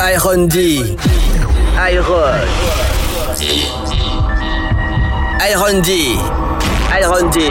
Iron 0.00 0.46
D. 0.46 0.96
Iron. 1.76 2.46
Iron 5.40 5.82
D. 5.82 6.16
Iron 6.92 7.30
D. 7.30 7.50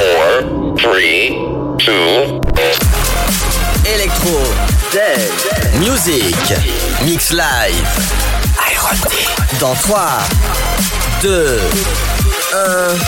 Four, 0.00 0.76
three, 0.78 1.36
two. 1.78 2.40
Electro. 3.84 4.40
Dead. 4.92 5.30
Music. 5.78 6.34
Mix 7.04 7.32
live. 7.32 7.84
Iron 8.58 8.96
D. 9.10 9.14
Dans 9.60 9.74
3, 9.74 10.24
2, 11.20 11.58
1. 12.52 12.98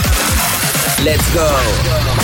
Let's 1.03 1.29
go. 1.35 2.22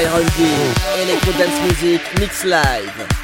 Iron 0.00 0.24
D, 0.36 0.44
Electro 1.02 1.32
Dance 1.32 1.60
Music, 1.62 2.00
Mix 2.20 2.44
Live. 2.44 3.18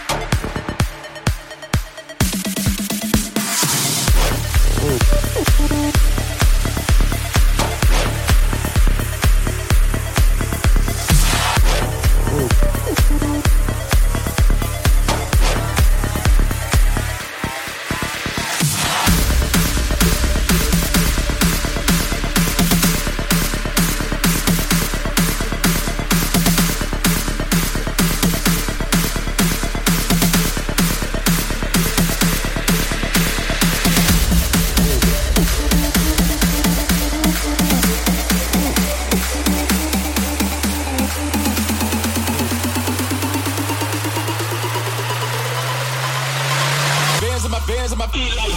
bands 47.66 47.92
on 47.92 47.98
my 47.98 48.06
feet 48.08 48.36
like. 48.36 48.54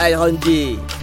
Iron 0.00 0.36
D. 0.36 0.99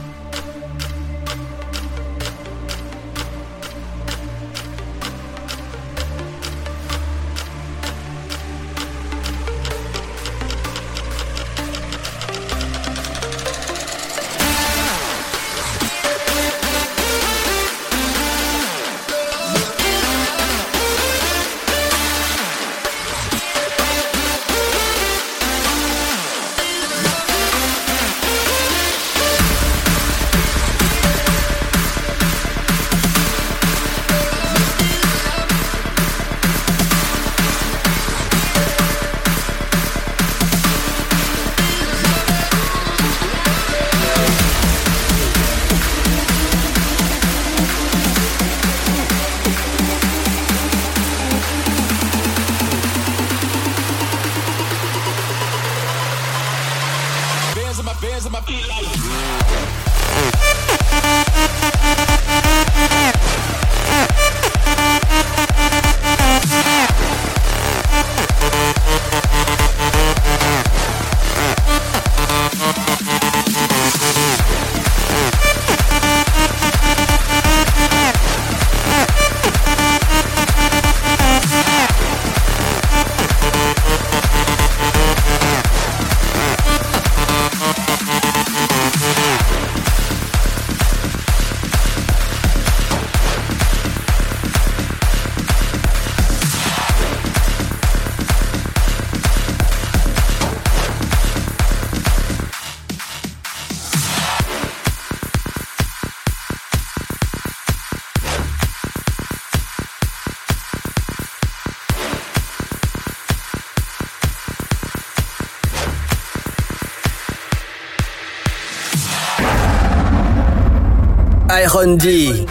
Iron 121.67 121.97
D. 121.97 122.47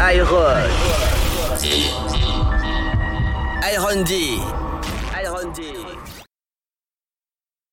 Iron. 0.00 0.70
Iron 3.62 4.02
D. 4.02 4.59